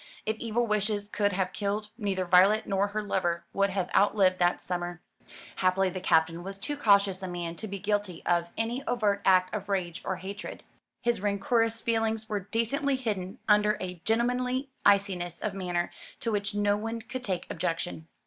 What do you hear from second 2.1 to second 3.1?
Violet nor her